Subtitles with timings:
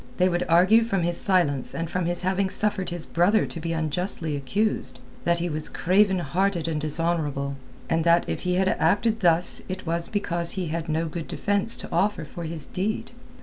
[0.17, 3.71] They would argue from his silence and from his having suffered his brother to be
[3.71, 7.55] unjustly accused that he was craven hearted and dishonourable,
[7.87, 11.77] and that if he had acted thus it was because he had no good defence
[11.77, 13.11] to offer for his deed.